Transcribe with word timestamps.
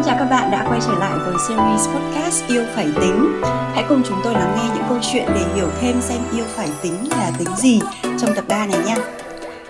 Xin 0.00 0.06
chào 0.06 0.18
các 0.18 0.30
bạn 0.30 0.50
đã 0.50 0.64
quay 0.68 0.80
trở 0.86 0.92
lại 0.98 1.18
với 1.18 1.34
series 1.48 1.88
podcast 1.88 2.44
Yêu 2.48 2.64
Phải 2.74 2.86
Tính 3.00 3.40
Hãy 3.74 3.84
cùng 3.88 4.02
chúng 4.08 4.20
tôi 4.24 4.34
lắng 4.34 4.56
nghe 4.56 4.74
những 4.74 4.84
câu 4.88 4.98
chuyện 5.12 5.24
để 5.34 5.44
hiểu 5.54 5.68
thêm 5.80 6.00
xem 6.00 6.18
yêu 6.32 6.44
phải 6.56 6.68
tính 6.82 7.08
là 7.10 7.30
tính 7.38 7.48
gì 7.56 7.80
trong 8.20 8.34
tập 8.34 8.44
3 8.48 8.66
này 8.66 8.78
nha 8.86 8.96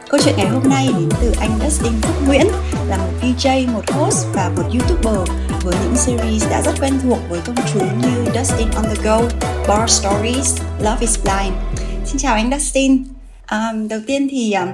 Câu 0.09 0.21
chuyện 0.25 0.35
ngày 0.37 0.49
hôm 0.49 0.63
nay 0.69 0.89
đến 0.99 1.09
từ 1.21 1.33
anh 1.41 1.51
Dustin 1.65 1.93
Phúc 2.03 2.17
Nguyễn 2.27 2.47
là 2.89 2.97
một 2.97 3.13
DJ, 3.23 3.73
một 3.73 3.91
host 3.91 4.27
và 4.35 4.51
một 4.57 4.63
YouTuber 4.63 5.29
với 5.63 5.75
những 5.85 5.97
series 5.97 6.51
đã 6.51 6.63
rất 6.63 6.73
quen 6.81 6.93
thuộc 7.03 7.19
với 7.31 7.41
công 7.47 7.57
chúng 7.75 7.99
như 7.99 8.25
Dustin 8.35 8.69
on 8.77 8.85
the 8.85 9.03
Go, 9.05 9.21
Bar 9.69 9.91
Stories, 9.91 10.63
Love 10.81 11.01
is 11.01 11.19
Blind. 11.23 11.55
Xin 12.05 12.19
chào 12.19 12.35
anh 12.35 12.51
Dustin. 12.53 13.05
Um, 13.51 13.89
đầu 13.89 14.01
tiên 14.07 14.29
thì 14.31 14.53
um, 14.53 14.69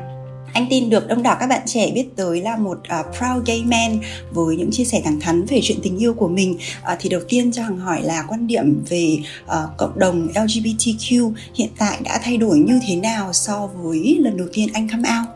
anh 0.57 0.67
tin 0.71 0.91
được 0.91 1.09
đông 1.09 1.23
đảo 1.23 1.37
các 1.41 1.47
bạn 1.47 1.61
trẻ 1.67 1.91
biết 1.95 2.07
tới 2.17 2.41
là 2.41 2.57
một 2.57 2.79
uh, 2.79 3.07
proud 3.19 3.49
gay 3.49 3.65
man 3.71 3.99
với 4.31 4.57
những 4.57 4.71
chia 4.71 4.85
sẻ 4.85 5.01
thẳng 5.05 5.21
thắn 5.21 5.45
về 5.45 5.59
chuyện 5.63 5.79
tình 5.83 5.99
yêu 5.99 6.15
của 6.15 6.29
mình. 6.29 6.57
Uh, 6.93 6.99
thì 7.01 7.11
đầu 7.11 7.21
tiên 7.29 7.53
cho 7.53 7.63
Hằng 7.63 7.79
hỏi 7.79 8.03
là 8.03 8.25
quan 8.29 8.47
điểm 8.47 8.83
về 8.89 9.17
uh, 9.45 9.77
cộng 9.77 9.99
đồng 9.99 10.29
LGBTQ 10.35 11.33
hiện 11.55 11.69
tại 11.79 11.99
đã 12.05 12.19
thay 12.23 12.37
đổi 12.37 12.59
như 12.59 12.81
thế 12.89 12.97
nào 12.97 13.33
so 13.33 13.69
với 13.75 14.19
lần 14.21 14.37
đầu 14.37 14.47
tiên 14.53 14.69
anh 14.75 14.89
come 14.89 15.09
out? 15.19 15.29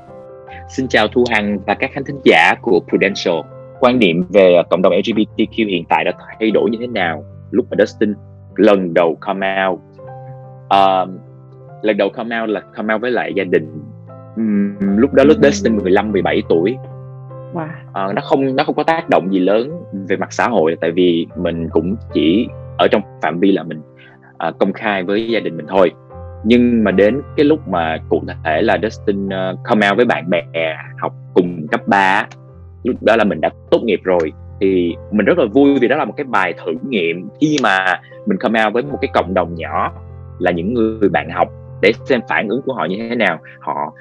Xin 0.77 0.89
chào 0.89 1.09
Thu 1.09 1.25
Hằng 1.31 1.59
và 1.67 1.75
các 1.75 1.91
khán 1.95 2.05
thính 2.05 2.21
giả 2.25 2.55
của 2.63 2.81
Prudential. 2.89 3.35
Quan 3.81 3.99
điểm 3.99 4.25
về 4.29 4.63
cộng 4.71 4.83
đồng 4.83 4.93
LGBTQ 4.93 5.69
hiện 5.69 5.85
tại 5.89 6.05
đã 6.05 6.13
thay 6.41 6.51
đổi 6.51 6.71
như 6.71 6.79
thế 6.81 6.87
nào 6.87 7.25
lúc 7.51 7.67
mà 7.71 7.77
Dustin 7.79 8.15
lần 8.57 8.95
đầu 8.95 9.17
come 9.21 9.67
out? 9.69 9.81
Uh, 10.65 11.21
lần 11.83 11.97
đầu 11.97 12.09
come 12.09 12.41
out 12.41 12.51
là 12.51 12.61
come 12.77 12.95
out 12.95 13.03
với 13.03 13.11
lại 13.11 13.33
gia 13.37 13.45
đình 13.45 13.90
um, 14.41 14.97
lúc 14.97 15.15
đó 15.15 15.25
lúc 15.25 15.37
Dustin 15.43 15.77
15 15.77 16.13
17 16.13 16.43
tuổi. 16.49 16.77
Wow. 17.55 17.65
uh, 17.65 18.15
nó 18.15 18.23
không 18.25 18.57
nó 18.57 18.65
không 18.65 18.75
có 18.75 18.83
tác 18.83 19.09
động 19.09 19.33
gì 19.33 19.39
lớn 19.39 19.83
về 20.09 20.17
mặt 20.17 20.33
xã 20.33 20.49
hội 20.49 20.77
tại 20.81 20.91
vì 20.91 21.27
mình 21.37 21.69
cũng 21.73 21.97
chỉ 22.13 22.49
ở 22.79 22.89
trong 22.89 23.03
phạm 23.23 23.41
vi 23.41 23.53
là 23.53 23.63
mình 23.63 23.81
uh, 24.49 24.59
công 24.59 24.73
khai 24.73 25.03
với 25.03 25.29
gia 25.29 25.41
đình 25.41 25.57
mình 25.57 25.67
thôi. 25.69 25.93
Nhưng 26.45 26.85
mà 26.85 26.91
đến 26.91 27.21
cái 27.37 27.45
lúc 27.45 27.69
mà 27.69 27.99
cụ 28.09 28.23
thể 28.45 28.63
là 28.63 28.79
Dustin 28.83 29.27
uh, 29.27 29.59
come 29.65 29.89
out 29.89 29.97
với 29.97 30.07
bạn 30.07 30.31
bè 30.31 30.43
học 31.01 31.13
cùng 31.35 31.67
cấp 31.71 31.81
3 31.87 32.27
lúc 32.85 33.03
đó 33.03 33.17
là 33.17 33.25
mình 33.25 33.41
đã 33.41 33.51
tốt 33.71 33.81
nghiệp 33.85 34.01
rồi. 34.05 34.33
Thì 34.61 34.95
mình 35.11 35.27
rất 35.27 35.39
là 35.39 35.45
vui 35.53 35.79
vì 35.81 35.89
đó 35.89 35.97
là 35.97 36.05
một 36.05 36.15
cái 36.17 36.25
bài 36.25 36.55
thử 36.65 36.73
nghiệm 36.89 37.29
khi 37.41 37.57
mà 37.63 38.01
mình 38.27 38.39
come 38.39 38.65
out 38.65 38.75
với 38.75 38.83
một 38.83 38.99
cái 39.01 39.11
cộng 39.15 39.35
đồng 39.35 39.55
nhỏ 39.55 39.93
là 40.39 40.51
những 40.51 40.75
người 40.75 41.09
bạn 41.09 41.31
học 41.31 41.49
để 41.83 41.93
xem 42.05 42.21
phản 42.29 42.49
ứng 42.49 42.63
của 42.63 42.75
họ 42.75 42.85
như 42.85 42.97
thế 43.09 43.15
nào. 43.15 43.39
Họ 43.61 43.93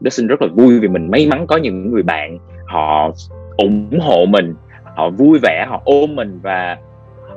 Dustin 0.00 0.26
rất 0.26 0.42
là 0.42 0.48
vui 0.54 0.80
vì 0.80 0.88
mình 0.88 1.10
may 1.10 1.26
mắn 1.26 1.46
có 1.46 1.56
những 1.56 1.90
người 1.90 2.02
bạn 2.02 2.38
họ 2.66 3.10
ủng 3.56 3.98
hộ 4.00 4.26
mình 4.28 4.54
họ 4.96 5.10
vui 5.10 5.38
vẻ 5.42 5.66
họ 5.68 5.82
ôm 5.84 6.16
mình 6.16 6.38
và 6.42 6.76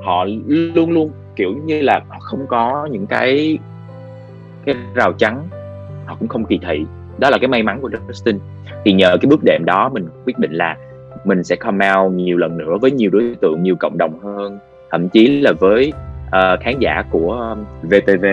họ 0.04 0.26
luôn 0.48 0.92
luôn 0.92 1.12
kiểu 1.36 1.54
như 1.66 1.82
là 1.82 2.02
họ 2.09 2.20
không 2.20 2.48
có 2.48 2.88
những 2.92 3.08
cái 3.08 3.58
cái 4.66 4.76
rào 4.95 5.14
chắn 5.14 5.48
họ 6.06 6.16
cũng 6.20 6.28
không 6.28 6.45
kỳ 6.45 6.59
thị. 6.67 6.86
Đó 7.17 7.30
là 7.30 7.38
cái 7.38 7.48
may 7.48 7.64
mắn 7.64 7.80
của 7.82 7.89
Dustin 8.08 8.39
thì 8.86 8.94
nhờ 8.94 9.17
cái 9.22 9.30
bước 9.30 9.39
đệm 9.44 9.66
đó 9.66 9.89
mình 9.94 10.08
quyết 10.26 10.39
định 10.39 10.52
là 10.52 10.78
mình 11.26 11.44
sẽ 11.44 11.56
come 11.56 11.94
out 11.94 12.12
nhiều 12.12 12.38
lần 12.38 12.58
nữa 12.58 12.78
với 12.82 12.92
nhiều 12.92 13.09
đối 13.09 13.36
tượng 13.42 13.64
nhiều 13.64 13.76
cộng 13.80 13.98
đồng 13.98 14.20
hơn. 14.20 14.59
Thậm 14.92 15.09
chí 15.09 15.42
là 15.42 15.54
với 15.59 15.94
uh, 16.28 16.59
khán 16.59 16.80
giả 16.80 17.04
của 17.12 17.56
VTV 17.84 18.26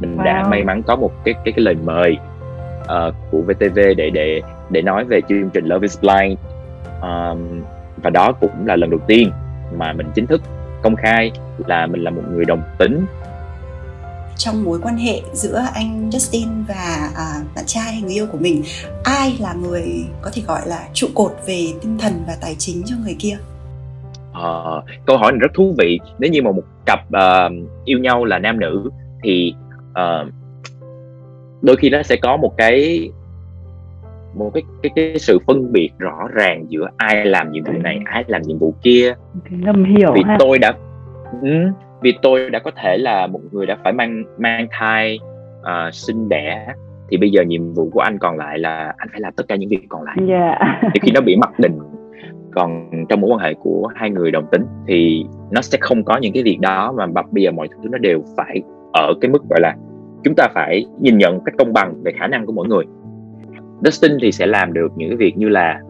mình 0.00 0.16
wow. 0.16 0.24
đã 0.24 0.46
may 0.50 0.64
mắn 0.64 0.82
có 0.82 0.96
một 0.96 1.12
cái 1.24 1.34
cái 1.44 1.52
cái 1.52 1.64
lời 1.64 1.76
mời 1.84 2.16
uh, 2.84 3.14
của 3.30 3.42
VTV 3.42 3.78
để 3.96 4.10
để 4.10 4.42
để 4.70 4.82
nói 4.82 5.04
về 5.04 5.20
chương 5.28 5.50
trình 5.50 5.64
Love 5.64 5.84
is 5.84 6.00
Blind. 6.00 6.38
Um, 7.02 7.62
và 8.02 8.10
đó 8.10 8.32
cũng 8.32 8.66
là 8.66 8.76
lần 8.76 8.90
đầu 8.90 9.00
tiên 9.06 9.30
mà 9.76 9.92
mình 9.92 10.06
chính 10.14 10.26
thức 10.26 10.42
công 10.82 10.96
khai 10.96 11.32
là 11.66 11.86
mình 11.86 12.02
là 12.02 12.10
một 12.10 12.22
người 12.32 12.44
đồng 12.44 12.62
tính. 12.78 13.06
Trong 14.36 14.64
mối 14.64 14.78
quan 14.82 14.96
hệ 14.96 15.20
giữa 15.32 15.62
anh 15.74 16.10
Justin 16.10 16.48
và 16.68 17.10
à, 17.16 17.42
bạn 17.56 17.64
trai 17.66 17.92
hay 17.92 18.02
người 18.02 18.12
yêu 18.12 18.26
của 18.32 18.38
mình 18.40 18.62
ai 19.04 19.36
là 19.40 19.54
người 19.54 20.04
có 20.22 20.30
thể 20.34 20.42
gọi 20.46 20.60
là 20.66 20.88
trụ 20.92 21.06
cột 21.14 21.32
về 21.46 21.66
tinh 21.82 21.98
thần 21.98 22.12
và 22.26 22.36
tài 22.40 22.54
chính 22.58 22.82
cho 22.86 22.96
người 23.04 23.16
kia? 23.18 23.36
À, 24.32 24.50
câu 25.06 25.18
hỏi 25.18 25.32
này 25.32 25.38
rất 25.38 25.54
thú 25.54 25.74
vị. 25.78 26.00
Nếu 26.18 26.30
như 26.30 26.42
mà 26.42 26.52
một 26.52 26.62
cặp 26.86 27.00
uh, 27.08 27.52
yêu 27.84 27.98
nhau 27.98 28.24
là 28.24 28.38
nam 28.38 28.60
nữ 28.60 28.90
thì 29.22 29.54
uh, 29.90 30.32
đôi 31.64 31.76
khi 31.76 31.90
nó 31.90 32.02
sẽ 32.02 32.16
có 32.22 32.36
một 32.36 32.52
cái 32.56 33.10
một 34.34 34.50
cái 34.54 34.62
cái 34.82 34.92
cái 34.96 35.18
sự 35.18 35.38
phân 35.46 35.72
biệt 35.72 35.90
rõ 35.98 36.28
ràng 36.34 36.64
giữa 36.68 36.88
ai 36.96 37.24
làm 37.24 37.52
nhiệm 37.52 37.64
vụ 37.64 37.72
này 37.72 37.98
ai 38.04 38.24
làm 38.26 38.42
nhiệm 38.42 38.58
vụ 38.58 38.74
kia 38.82 39.14
ngầm 39.50 39.84
hiểu 39.84 40.12
vì 40.14 40.22
ha. 40.26 40.36
tôi 40.38 40.58
đã 40.58 40.72
ừ, 41.42 41.48
vì 42.02 42.14
tôi 42.22 42.50
đã 42.50 42.58
có 42.58 42.70
thể 42.82 42.98
là 42.98 43.26
một 43.26 43.40
người 43.52 43.66
đã 43.66 43.76
phải 43.84 43.92
mang 43.92 44.24
mang 44.38 44.66
thai 44.70 45.18
uh, 45.60 45.94
sinh 45.94 46.28
đẻ 46.28 46.66
thì 47.10 47.16
bây 47.16 47.30
giờ 47.30 47.42
nhiệm 47.42 47.72
vụ 47.72 47.90
của 47.92 48.00
anh 48.00 48.18
còn 48.18 48.36
lại 48.36 48.58
là 48.58 48.94
anh 48.96 49.08
phải 49.12 49.20
làm 49.20 49.32
tất 49.36 49.44
cả 49.48 49.56
những 49.56 49.68
việc 49.68 49.80
còn 49.88 50.02
lại 50.02 50.16
yeah. 50.28 50.58
thì 50.82 51.00
khi 51.02 51.12
nó 51.14 51.20
bị 51.20 51.36
mặc 51.36 51.58
định 51.58 51.78
còn 52.54 52.90
trong 53.08 53.20
mối 53.20 53.30
quan 53.30 53.40
hệ 53.40 53.54
của 53.54 53.88
hai 53.94 54.10
người 54.10 54.30
đồng 54.30 54.46
tính 54.52 54.66
thì 54.86 55.26
nó 55.50 55.60
sẽ 55.60 55.78
không 55.80 56.04
có 56.04 56.16
những 56.16 56.32
cái 56.32 56.42
việc 56.42 56.58
đó 56.60 56.94
mà 56.96 57.06
bây 57.30 57.44
giờ 57.44 57.50
mọi 57.50 57.68
thứ 57.68 57.88
nó 57.90 57.98
đều 57.98 58.22
phải 58.36 58.62
ở 58.92 59.14
cái 59.20 59.30
mức 59.30 59.42
gọi 59.50 59.60
là 59.60 59.76
chúng 60.24 60.34
ta 60.34 60.48
phải 60.54 60.86
nhìn 61.00 61.18
nhận 61.18 61.40
cách 61.44 61.54
công 61.58 61.72
bằng 61.72 61.94
về 62.04 62.12
khả 62.18 62.26
năng 62.26 62.46
của 62.46 62.52
mỗi 62.52 62.68
người. 62.68 62.84
Dustin 63.84 64.12
thì 64.22 64.32
sẽ 64.32 64.46
làm 64.46 64.72
được 64.72 64.92
những 64.96 65.08
cái 65.10 65.16
việc 65.16 65.36
như 65.36 65.48
là 65.48 65.80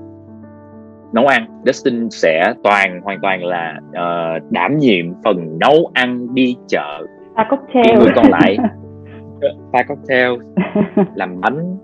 nấu 1.13 1.27
ăn. 1.27 1.63
Dustin 1.67 2.11
sẽ 2.11 2.55
toàn 2.63 3.01
hoàn 3.01 3.21
toàn 3.23 3.45
là 3.45 3.81
uh, 3.89 4.53
đảm 4.53 4.79
nhiệm 4.79 5.07
phần 5.25 5.59
nấu 5.59 5.91
ăn 5.93 6.35
đi 6.35 6.57
chợ. 6.69 7.07
Pha 7.37 7.47
cocktail. 7.51 7.99
Người 7.99 8.13
còn 8.15 8.31
lại. 8.31 8.57
Pha 9.73 9.83
cocktail 9.83 10.33
làm 11.15 11.41
bánh. 11.41 11.77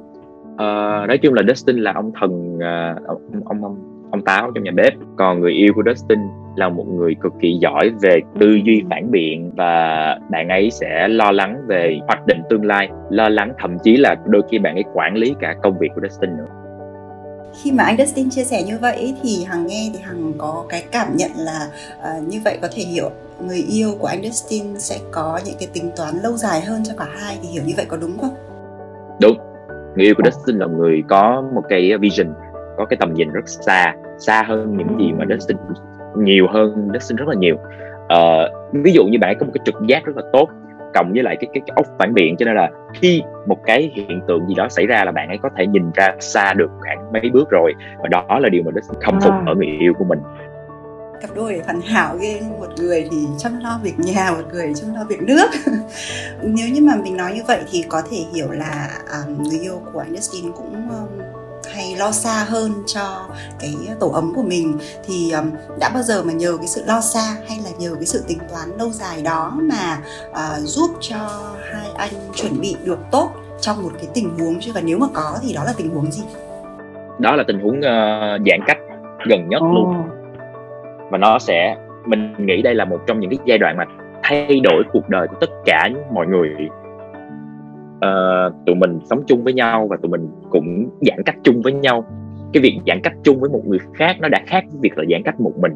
Uh, 0.53 1.09
nói 1.09 1.19
chung 1.23 1.35
là 1.35 1.43
Dustin 1.49 1.77
là 1.77 1.93
ông 1.93 2.13
thần 2.21 2.57
uh, 2.57 3.07
ông, 3.07 3.43
ông 3.45 3.63
ông 3.63 3.77
ông 4.11 4.25
táo 4.25 4.51
trong 4.55 4.65
nhà 4.65 4.73
bếp. 4.75 4.93
Còn 5.17 5.41
người 5.41 5.53
yêu 5.53 5.73
của 5.75 5.83
Dustin 5.87 6.19
là 6.57 6.69
một 6.69 6.85
người 6.89 7.15
cực 7.21 7.33
kỳ 7.41 7.59
giỏi 7.61 7.91
về 8.03 8.21
tư 8.41 8.55
duy 8.65 8.83
phản 8.91 9.11
biện 9.11 9.51
và 9.57 10.19
bạn 10.31 10.49
ấy 10.49 10.71
sẽ 10.71 11.09
lo 11.09 11.31
lắng 11.31 11.57
về 11.67 11.99
hoạch 12.07 12.27
định 12.27 12.43
tương 12.51 12.65
lai 12.65 12.89
lo 13.11 13.29
lắng 13.29 13.53
thậm 13.59 13.79
chí 13.83 13.97
là 13.97 14.17
đôi 14.27 14.43
khi 14.51 14.59
bạn 14.59 14.75
ấy 14.75 14.85
quản 14.95 15.15
lý 15.15 15.35
cả 15.41 15.55
công 15.63 15.79
việc 15.79 15.89
của 15.95 16.01
Dustin 16.09 16.37
nữa 16.37 16.47
khi 17.63 17.73
mà 17.73 17.85
anh 17.85 17.97
Dustin 17.99 18.31
chia 18.31 18.45
sẻ 18.45 18.63
như 18.63 18.79
vậy 18.81 19.15
thì 19.23 19.45
hằng 19.45 19.67
nghe 19.67 19.91
thì 19.93 19.99
hằng 20.03 20.33
có 20.39 20.65
cái 20.69 20.85
cảm 20.93 21.17
nhận 21.17 21.31
là 21.37 21.69
uh, 21.99 22.29
như 22.29 22.41
vậy 22.45 22.59
có 22.63 22.69
thể 22.73 22.83
hiểu 22.83 23.11
người 23.47 23.65
yêu 23.69 23.95
của 23.99 24.07
anh 24.07 24.23
Dustin 24.23 24.79
sẽ 24.79 24.99
có 25.11 25.41
những 25.45 25.55
cái 25.61 25.69
tính 25.73 25.91
toán 25.97 26.15
lâu 26.23 26.37
dài 26.37 26.61
hơn 26.61 26.83
cho 26.85 26.95
cả 26.99 27.07
hai 27.19 27.39
thì 27.43 27.49
hiểu 27.49 27.63
như 27.67 27.73
vậy 27.77 27.87
có 27.89 27.97
đúng 27.97 28.19
không? 28.19 28.35
Đúng. 29.21 29.37
Người 29.97 30.07
yêu 30.07 30.15
của 30.17 30.23
Dustin 30.31 30.59
là 30.59 30.67
người 30.67 31.03
có 31.09 31.43
một 31.55 31.63
cái 31.69 31.93
vision, 32.01 32.35
có 32.77 32.85
cái 32.91 32.97
tầm 33.01 33.15
nhìn 33.15 33.31
rất 33.31 33.49
xa, 33.49 33.95
xa 34.19 34.43
hơn 34.49 34.77
những 34.77 34.99
gì 35.01 35.13
mà 35.13 35.25
Dustin 35.31 35.57
nhiều 36.17 36.47
hơn 36.51 36.89
Dustin 36.95 37.17
rất 37.17 37.29
là 37.29 37.35
nhiều. 37.35 37.57
Uh, 38.13 38.75
ví 38.85 38.93
dụ 38.93 39.05
như 39.05 39.19
bạn 39.21 39.37
có 39.41 39.47
một 39.47 39.53
cái 39.55 39.63
trực 39.65 39.75
giác 39.89 40.05
rất 40.05 40.17
là 40.17 40.23
tốt 40.33 40.49
cộng 40.95 41.13
với 41.13 41.23
lại 41.23 41.37
cái 41.41 41.51
cái, 41.55 41.63
cái 41.67 41.75
ốc 41.77 41.87
phản 41.99 42.15
biện 42.15 42.37
cho 42.37 42.47
nên 42.47 42.55
là 42.55 42.71
khi 42.95 43.23
một 43.47 43.59
cái 43.65 43.93
hiện 43.95 44.21
tượng 44.29 44.49
gì 44.49 44.55
đó 44.55 44.69
xảy 44.69 44.87
ra 44.87 45.05
là 45.05 45.13
bạn 45.13 45.29
ấy 45.29 45.39
có 45.43 45.49
thể 45.57 45.67
nhìn 45.67 45.91
ra 45.95 46.09
xa 46.21 46.55
được 46.55 46.71
khoảng 46.81 47.13
mấy 47.13 47.31
bước 47.33 47.51
rồi 47.51 47.75
và 48.03 48.09
đó 48.09 48.39
là 48.41 48.49
điều 48.49 48.63
mà 48.63 48.71
Dustin 48.75 49.01
khâm 49.01 49.21
phục 49.21 49.33
à. 49.33 49.43
ở 49.47 49.55
người 49.55 49.67
yêu 49.81 49.93
của 49.99 50.05
mình 50.05 50.19
cặp 51.21 51.31
đôi 51.35 51.63
hoàn 51.65 51.81
hảo 51.81 52.17
ghê 52.21 52.41
một 52.59 52.69
người 52.79 53.09
thì 53.11 53.17
chăm 53.39 53.61
lo 53.61 53.81
việc 53.83 53.99
nhà 53.99 54.31
một 54.31 54.45
người 54.53 54.73
chăm 54.75 54.95
lo 54.95 55.05
việc 55.09 55.23
nước 55.23 55.51
nếu 56.43 56.69
như 56.69 56.83
mà 56.83 56.97
mình 56.97 57.17
nói 57.17 57.33
như 57.35 57.43
vậy 57.47 57.61
thì 57.71 57.85
có 57.89 58.03
thể 58.11 58.17
hiểu 58.35 58.51
là 58.51 58.89
um, 59.13 59.43
người 59.43 59.59
yêu 59.59 59.83
của 59.93 59.99
anh 59.99 60.17
Dustin 60.17 60.53
cũng 60.53 60.89
um, 60.89 61.09
hay 61.75 61.97
lo 61.99 62.11
xa 62.11 62.45
hơn 62.49 62.73
cho 62.87 63.27
cái 63.61 63.75
tổ 64.01 64.11
ấm 64.11 64.33
của 64.35 64.43
mình 64.43 64.79
thì 65.07 65.33
đã 65.81 65.91
bao 65.95 66.03
giờ 66.03 66.23
mà 66.23 66.33
nhờ 66.33 66.57
cái 66.57 66.67
sự 66.67 66.83
lo 66.87 67.01
xa 67.01 67.37
hay 67.49 67.59
là 67.65 67.71
nhờ 67.79 67.95
cái 67.95 68.07
sự 68.07 68.25
tính 68.29 68.39
toán 68.51 68.79
lâu 68.79 68.91
dài 68.91 69.23
đó 69.23 69.53
mà 69.63 69.99
uh, 70.31 70.59
giúp 70.59 70.91
cho 71.01 71.17
hai 71.73 71.91
anh 71.97 72.13
chuẩn 72.35 72.61
bị 72.61 72.77
được 72.85 72.99
tốt 73.11 73.31
trong 73.61 73.83
một 73.83 73.91
cái 73.95 74.07
tình 74.15 74.39
huống? 74.39 74.61
Chứ 74.61 74.73
và 74.75 74.81
nếu 74.81 74.99
mà 74.99 75.07
có 75.15 75.39
thì 75.43 75.55
đó 75.55 75.65
là 75.65 75.73
tình 75.77 75.91
huống 75.91 76.13
gì? 76.13 76.23
Đó 77.19 77.37
là 77.37 77.45
tình 77.47 77.61
huống 77.61 77.79
uh, 77.79 78.41
giãn 78.47 78.61
cách 78.67 78.79
gần 79.29 79.49
nhất 79.49 79.63
oh. 79.63 79.75
luôn 79.75 80.03
và 81.11 81.19
nó 81.19 81.39
sẽ 81.39 81.77
mình 82.07 82.35
nghĩ 82.39 82.63
đây 82.63 82.75
là 82.75 82.85
một 82.85 83.01
trong 83.07 83.21
những 83.21 83.31
cái 83.31 83.39
giai 83.45 83.59
đoạn 83.59 83.77
mà 83.77 83.85
thay 84.23 84.61
đổi 84.61 84.83
cuộc 84.93 85.09
đời 85.09 85.29
của 85.29 85.37
tất 85.41 85.51
cả 85.65 85.89
mọi 86.13 86.27
người 86.27 86.49
uh, 88.07 88.67
tụi 88.67 88.77
mình 88.77 88.99
sống 89.05 89.23
chung 89.27 89.45
với 89.45 89.53
nhau 89.53 89.87
và 89.91 89.97
tụi 90.03 90.11
mình 90.11 90.29
cũng 90.51 90.89
giãn 91.01 91.23
cách 91.27 91.37
chung 91.43 91.63
với 91.63 91.73
nhau. 91.73 92.05
Cái 92.53 92.63
việc 92.63 92.79
giãn 92.87 93.01
cách 93.03 93.15
chung 93.23 93.41
với 93.41 93.51
một 93.51 93.63
người 93.67 93.79
khác 93.95 94.17
nó 94.21 94.29
đã 94.29 94.41
khác 94.47 94.65
với 94.71 94.79
việc 94.81 94.99
là 94.99 95.05
giãn 95.11 95.23
cách 95.23 95.41
một 95.41 95.53
mình. 95.59 95.73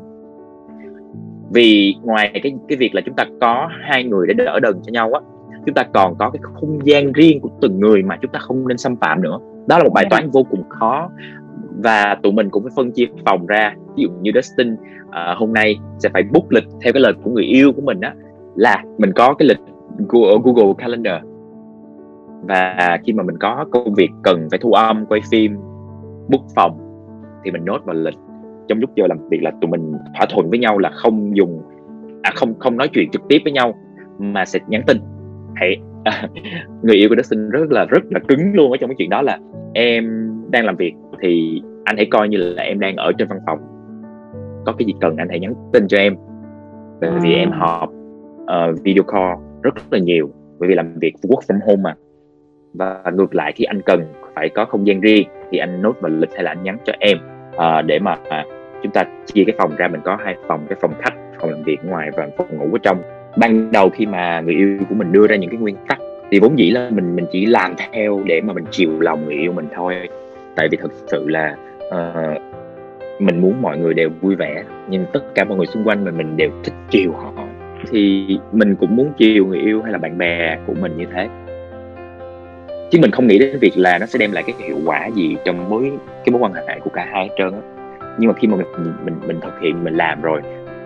Vì 1.50 1.94
ngoài 2.03 2.31
cái 2.43 2.55
cái 2.69 2.79
việc 2.79 2.94
là 2.94 3.00
chúng 3.06 3.15
ta 3.15 3.25
có 3.41 3.69
hai 3.81 4.05
người 4.05 4.26
để 4.26 4.35
đỡ 4.44 4.61
đần 4.61 4.81
cho 4.82 4.93
nhau 4.93 5.12
á 5.12 5.21
chúng 5.67 5.75
ta 5.75 5.82
còn 5.82 6.15
có 6.19 6.31
cái 6.31 6.41
không 6.43 6.87
gian 6.87 7.12
riêng 7.12 7.41
của 7.41 7.50
từng 7.61 7.81
người 7.81 8.03
mà 8.03 8.17
chúng 8.23 8.32
ta 8.32 8.38
không 8.38 8.69
nên 8.69 8.79
xâm 8.79 8.97
phạm 8.97 9.23
nữa. 9.23 9.38
Đó 9.67 9.79
là 9.79 9.85
một 9.85 9.91
bài 9.94 10.06
toán 10.11 10.31
vô 10.31 10.43
cùng 10.50 10.69
khó 10.69 11.11
và 11.79 12.17
tụi 12.23 12.32
mình 12.32 12.50
cũng 12.50 12.62
phải 12.62 12.73
phân 12.76 12.93
chia 12.93 13.06
phòng 13.26 13.47
ra. 13.47 13.75
Ví 13.97 14.03
dụ 14.03 14.09
như 14.21 14.31
Dustin 14.35 14.75
uh, 14.75 15.38
hôm 15.38 15.53
nay 15.53 15.76
sẽ 15.99 16.09
phải 16.12 16.23
book 16.32 16.53
lịch 16.53 16.65
theo 16.82 16.93
cái 16.93 17.03
lịch 17.03 17.17
của 17.23 17.31
người 17.31 17.44
yêu 17.44 17.73
của 17.73 17.82
mình 17.82 18.00
á 18.00 18.15
là 18.56 18.85
mình 18.99 19.12
có 19.12 19.35
cái 19.35 19.49
lịch 19.49 19.61
của 20.09 20.38
Google 20.44 20.75
Calendar 20.79 21.23
và 22.49 22.99
khi 23.05 23.12
mà 23.12 23.23
mình 23.23 23.38
có 23.38 23.64
công 23.70 23.94
việc 23.94 24.11
cần 24.23 24.49
phải 24.50 24.58
thu 24.58 24.73
âm 24.73 25.06
quay 25.06 25.20
phim 25.31 25.56
book 26.29 26.44
phòng 26.55 26.79
thì 27.44 27.50
mình 27.50 27.64
nốt 27.64 27.79
vào 27.85 27.96
lịch. 27.96 28.19
Trong 28.69 28.79
lúc 28.79 28.91
giờ 28.96 29.06
làm 29.06 29.29
việc 29.29 29.43
là 29.43 29.52
tụi 29.61 29.70
mình 29.70 29.93
thỏa 30.19 30.26
thuận 30.31 30.50
với 30.50 30.58
nhau 30.58 30.79
là 30.79 30.91
không 30.91 31.37
dùng 31.37 31.62
à 32.23 32.32
không 32.35 32.58
không 32.58 32.76
nói 32.76 32.88
chuyện 32.88 33.11
trực 33.11 33.23
tiếp 33.29 33.38
với 33.44 33.52
nhau 33.52 33.75
mà 34.19 34.44
sẽ 34.44 34.58
nhắn 34.69 34.82
tin. 34.87 34.99
Hãy 35.55 35.76
à, 36.05 36.29
người 36.82 36.96
yêu 36.96 37.08
của 37.08 37.17
Dustin 37.17 37.50
rất 37.50 37.70
là 37.70 37.85
rất 37.85 38.05
là 38.11 38.20
cứng 38.29 38.55
luôn 38.55 38.70
ở 38.70 38.76
trong 38.81 38.90
cái 38.90 38.94
chuyện 38.99 39.11
đó 39.11 39.23
là 39.23 39.38
em 39.75 40.31
đang 40.50 40.64
làm 40.64 40.76
việc 40.76 40.94
thì 41.23 41.62
anh 41.85 41.97
hãy 41.97 42.06
coi 42.11 42.29
như 42.29 42.38
là 42.38 42.62
em 42.62 42.81
đang 42.81 42.97
ở 42.97 43.12
trên 43.19 43.29
văn 43.29 43.38
phòng. 43.47 43.58
Có 44.67 44.73
cái 44.73 44.87
gì 44.87 44.93
cần 45.00 45.17
anh 45.17 45.29
hãy 45.29 45.40
nhắn 45.40 45.55
tin 45.73 45.88
cho 45.88 45.99
em. 45.99 46.17
Bởi 47.00 47.11
vì 47.23 47.35
em 47.35 47.50
à. 47.50 47.58
họp 47.58 47.88
uh, 48.43 48.82
video 48.82 49.05
call 49.05 49.35
rất 49.62 49.75
là 49.90 49.99
nhiều. 49.99 50.31
Bởi 50.58 50.69
vì 50.69 50.75
làm 50.75 50.99
việc 50.99 51.14
work 51.23 51.40
from 51.49 51.61
home 51.67 51.82
mà 51.82 51.94
và 52.75 53.03
ngược 53.12 53.35
lại 53.35 53.53
khi 53.53 53.65
anh 53.65 53.82
cần 53.82 54.05
phải 54.35 54.49
có 54.49 54.65
không 54.65 54.87
gian 54.87 55.00
riêng 55.00 55.29
thì 55.50 55.59
anh 55.59 55.82
nốt 55.82 55.94
vào 56.00 56.12
lịch 56.12 56.35
hay 56.35 56.43
là 56.43 56.50
anh 56.50 56.62
nhắn 56.62 56.79
cho 56.85 56.93
em 56.99 57.19
uh, 57.56 57.87
để 57.87 57.99
mà 57.99 58.12
uh, 58.12 58.53
chúng 58.82 58.93
ta 58.93 59.05
chia 59.26 59.44
cái 59.47 59.55
phòng 59.59 59.76
ra. 59.76 59.88
Mình 59.88 60.00
có 60.05 60.17
hai 60.25 60.37
phòng 60.47 60.67
cái 60.69 60.79
phòng 60.81 60.94
khách 61.00 61.15
phòng 61.41 61.50
làm 61.50 61.62
việc 61.62 61.85
ngoài 61.85 62.11
và 62.17 62.29
phòng 62.37 62.59
ngủ 62.59 62.69
ở 62.73 62.79
trong. 62.82 63.03
Ban 63.37 63.73
đầu 63.73 63.91
khi 63.91 64.06
mà 64.06 64.41
người 64.41 64.55
yêu 64.55 64.79
của 64.88 64.94
mình 64.94 65.12
đưa 65.12 65.26
ra 65.26 65.37
những 65.37 65.50
cái 65.50 65.59
nguyên 65.59 65.76
tắc 65.88 65.99
thì 66.31 66.41
vốn 66.41 66.59
dĩ 66.59 66.71
là 66.71 66.91
mình 66.91 67.17
mình 67.17 67.26
chỉ 67.32 67.47
làm 67.47 67.75
theo 67.93 68.21
để 68.25 68.41
mà 68.41 68.53
mình 68.53 68.65
chiều 68.71 68.91
lòng 69.00 69.25
người 69.25 69.35
yêu 69.35 69.53
mình 69.53 69.69
thôi. 69.75 70.09
Tại 70.56 70.69
vì 70.71 70.76
thật 70.76 70.93
sự 70.93 71.29
là 71.29 71.56
uh, 71.88 72.43
mình 73.19 73.41
muốn 73.41 73.62
mọi 73.62 73.79
người 73.79 73.94
đều 73.94 74.11
vui 74.21 74.35
vẻ 74.35 74.65
nhưng 74.88 75.06
tất 75.12 75.21
cả 75.35 75.44
mọi 75.44 75.56
người 75.56 75.67
xung 75.67 75.85
quanh 75.85 76.05
mình 76.05 76.17
mình 76.17 76.37
đều 76.37 76.50
thích 76.65 76.75
chiều 76.91 77.12
họ 77.12 77.32
thì 77.91 78.26
mình 78.53 78.76
cũng 78.76 78.97
muốn 78.97 79.12
chiều 79.17 79.47
người 79.47 79.61
yêu 79.61 79.82
hay 79.82 79.93
là 79.93 79.99
bạn 79.99 80.19
bè 80.19 80.56
của 80.67 80.75
mình 80.81 80.97
như 80.97 81.05
thế 81.15 81.29
chứ 82.91 82.99
mình 83.01 83.11
không 83.11 83.27
nghĩ 83.27 83.39
đến 83.39 83.59
việc 83.61 83.73
là 83.77 83.99
nó 83.99 84.07
sẽ 84.07 84.19
đem 84.19 84.33
lại 84.33 84.43
cái 84.47 84.57
hiệu 84.59 84.77
quả 84.85 85.07
gì 85.07 85.37
trong 85.45 85.71
mối 85.71 85.93
cái 86.25 86.33
mối 86.33 86.41
quan 86.41 86.53
hệ 86.53 86.79
của 86.81 86.91
cả 86.91 87.07
hai 87.13 87.29
hết 87.29 87.35
trơn 87.39 87.53
á. 87.53 87.61
Nhưng 88.19 88.29
mà 88.29 88.35
khi 88.35 88.49
mà 88.49 88.57
mình 88.57 88.93
mình 89.05 89.15
mình 89.27 89.41
thực 89.41 89.61
hiện 89.61 89.85
mình 89.85 89.95
làm 89.95 90.23
rồi 90.23 90.41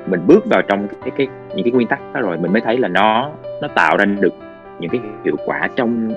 mình 0.07 0.21
bước 0.27 0.47
vào 0.47 0.63
trong 0.63 0.89
cái 0.89 1.11
cái 1.17 1.27
những 1.55 1.65
cái 1.65 1.73
nguyên 1.73 1.89
tắc 1.89 2.01
đó 2.15 2.21
rồi 2.21 2.39
mình 2.39 2.53
mới 2.53 2.61
thấy 2.61 2.79
là 2.79 2.89
nó 2.89 3.31
nó 3.63 3.69
tạo 3.69 3.97
ra 3.97 4.05
được 4.05 4.35
những 4.79 4.91
cái 4.91 5.01
hiệu 5.25 5.37
quả 5.47 5.69
trong 5.77 6.15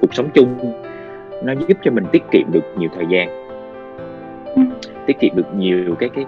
cuộc 0.00 0.14
sống 0.14 0.30
chung. 0.34 0.72
Nó 1.44 1.52
giúp 1.68 1.78
cho 1.82 1.90
mình 1.90 2.04
tiết 2.12 2.22
kiệm 2.30 2.52
được 2.52 2.64
nhiều 2.78 2.88
thời 2.94 3.06
gian. 3.10 3.28
Ừ. 4.56 4.62
tiết 5.06 5.18
kiệm 5.18 5.36
được 5.36 5.54
nhiều 5.54 5.94
cái 5.98 6.08
cái 6.08 6.24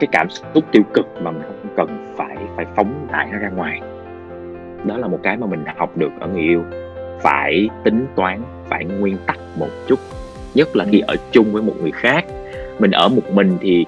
cái 0.00 0.08
cảm 0.12 0.28
xúc 0.30 0.64
tiêu 0.72 0.82
cực 0.94 1.06
mà 1.22 1.30
mình 1.30 1.42
không 1.42 1.74
cần 1.76 2.14
phải 2.16 2.36
phải 2.56 2.66
phóng 2.76 3.06
đại 3.12 3.28
nó 3.32 3.38
ra 3.38 3.48
ngoài. 3.48 3.80
Đó 4.84 4.98
là 4.98 5.08
một 5.08 5.18
cái 5.22 5.36
mà 5.36 5.46
mình 5.46 5.64
học 5.76 5.96
được 5.96 6.10
ở 6.20 6.28
người 6.28 6.42
yêu 6.42 6.62
phải 7.20 7.68
tính 7.84 8.06
toán 8.16 8.42
phải 8.68 8.84
nguyên 8.84 9.16
tắc 9.26 9.38
một 9.58 9.68
chút. 9.88 9.98
Nhất 10.54 10.76
là 10.76 10.84
khi 10.90 11.00
ở 11.00 11.16
chung 11.32 11.52
với 11.52 11.62
một 11.62 11.74
người 11.82 11.90
khác. 11.90 12.24
Mình 12.78 12.90
ở 12.90 13.08
một 13.08 13.30
mình 13.32 13.58
thì 13.60 13.86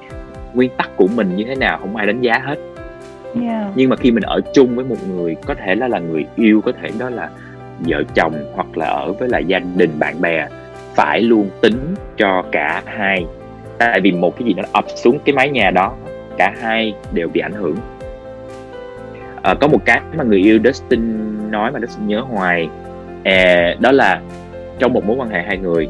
nguyên 0.55 0.71
tắc 0.77 0.97
của 0.97 1.07
mình 1.07 1.37
như 1.37 1.45
thế 1.45 1.55
nào 1.55 1.79
không 1.79 1.97
ai 1.97 2.07
đánh 2.07 2.21
giá 2.21 2.39
hết. 2.39 2.59
Yeah. 3.43 3.67
nhưng 3.75 3.91
mà 3.91 3.97
khi 3.97 4.11
mình 4.11 4.23
ở 4.23 4.41
chung 4.55 4.77
với 4.77 4.85
một 4.85 4.97
người 5.09 5.37
có 5.47 5.55
thể 5.55 5.75
là 5.75 5.89
là 5.89 5.99
người 5.99 6.27
yêu 6.37 6.61
có 6.61 6.73
thể 6.83 6.91
đó 6.99 7.11
là 7.11 7.31
vợ 7.79 8.03
chồng 8.15 8.35
hoặc 8.55 8.79
là 8.79 8.87
ở 8.87 9.13
với 9.13 9.29
là 9.29 9.39
gia 9.39 9.59
đình 9.59 9.91
bạn 9.99 10.21
bè 10.21 10.49
phải 10.95 11.21
luôn 11.21 11.51
tính 11.61 11.95
cho 12.17 12.45
cả 12.53 12.83
hai. 12.87 13.27
Tại 13.79 14.01
vì 14.01 14.13
một 14.13 14.39
cái 14.39 14.49
gì 14.49 14.55
nó 14.55 14.63
ập 14.73 14.85
xuống 14.97 15.19
cái 15.25 15.35
mái 15.35 15.51
nhà 15.51 15.71
đó 15.71 15.95
cả 16.39 16.55
hai 16.61 16.95
đều 17.13 17.29
bị 17.29 17.41
ảnh 17.41 17.53
hưởng. 17.53 17.77
À, 19.43 19.55
có 19.61 19.69
một 19.69 19.85
cái 19.85 20.01
mà 20.17 20.25
người 20.25 20.39
yêu 20.39 20.59
Dustin 20.65 21.01
nói 21.51 21.73
mà 21.73 21.81
Dustin 21.81 22.07
nhớ 22.07 22.21
hoài 22.21 22.69
à, 23.27 23.75
đó 23.81 23.93
là 23.93 24.21
trong 24.79 24.93
một 24.93 25.05
mối 25.05 25.17
quan 25.17 25.31
hệ 25.31 25.43
hai 25.43 25.59
người. 25.59 25.89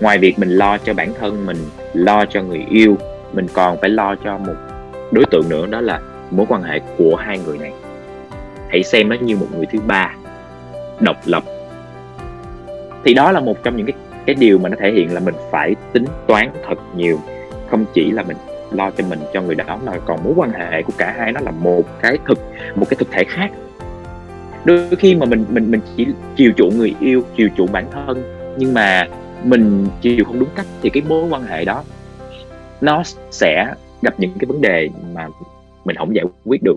Ngoài 0.00 0.18
việc 0.18 0.38
mình 0.38 0.50
lo 0.50 0.78
cho 0.78 0.94
bản 0.94 1.12
thân 1.20 1.46
mình 1.46 1.56
lo 1.94 2.24
cho 2.24 2.42
người 2.42 2.64
yêu 2.70 2.96
mình 3.32 3.46
còn 3.52 3.80
phải 3.80 3.90
lo 3.90 4.14
cho 4.24 4.38
một 4.38 4.54
đối 5.12 5.24
tượng 5.30 5.48
nữa 5.48 5.66
đó 5.66 5.80
là 5.80 6.00
mối 6.30 6.46
quan 6.48 6.62
hệ 6.62 6.80
của 6.98 7.16
hai 7.16 7.38
người 7.38 7.58
này. 7.58 7.72
Hãy 8.70 8.82
xem 8.82 9.08
nó 9.08 9.16
như 9.20 9.36
một 9.36 9.46
người 9.56 9.66
thứ 9.72 9.78
ba 9.86 10.14
độc 11.00 11.16
lập. 11.24 11.42
Thì 13.04 13.14
đó 13.14 13.32
là 13.32 13.40
một 13.40 13.64
trong 13.64 13.76
những 13.76 13.86
cái 13.86 13.96
cái 14.26 14.36
điều 14.38 14.58
mà 14.58 14.68
nó 14.68 14.76
thể 14.80 14.92
hiện 14.92 15.14
là 15.14 15.20
mình 15.20 15.34
phải 15.50 15.74
tính 15.92 16.04
toán 16.26 16.50
thật 16.68 16.78
nhiều. 16.96 17.20
Không 17.70 17.84
chỉ 17.94 18.10
là 18.10 18.22
mình 18.22 18.36
lo 18.70 18.90
cho 18.90 19.04
mình 19.08 19.18
cho 19.34 19.42
người 19.42 19.54
đó 19.54 19.78
mà 19.86 19.92
còn 20.04 20.24
mối 20.24 20.32
quan 20.36 20.50
hệ 20.50 20.82
của 20.82 20.92
cả 20.98 21.14
hai 21.18 21.32
nó 21.32 21.40
là 21.40 21.50
một 21.50 21.82
cái 22.02 22.18
thực 22.26 22.38
một 22.74 22.86
cái 22.90 22.96
thực 22.98 23.10
thể 23.10 23.24
khác 23.24 23.50
đôi 24.64 24.96
khi 24.98 25.14
mà 25.14 25.26
mình 25.26 25.44
mình 25.50 25.70
mình 25.70 25.80
chỉ 25.96 26.06
chiều 26.36 26.52
chuộng 26.56 26.78
người 26.78 26.94
yêu 27.00 27.22
chiều 27.36 27.48
chuộng 27.56 27.72
bản 27.72 27.84
thân 27.92 28.22
nhưng 28.58 28.74
mà 28.74 29.08
mình 29.44 29.86
chiều 30.00 30.24
không 30.24 30.38
đúng 30.38 30.48
cách 30.56 30.66
thì 30.82 30.90
cái 30.90 31.02
mối 31.08 31.28
quan 31.30 31.42
hệ 31.42 31.64
đó 31.64 31.84
nó 32.80 33.02
sẽ 33.30 33.74
gặp 34.02 34.14
những 34.18 34.30
cái 34.38 34.46
vấn 34.46 34.60
đề 34.60 34.88
mà 35.14 35.28
mình 35.84 35.96
không 35.96 36.14
giải 36.14 36.24
quyết 36.44 36.62
được. 36.62 36.76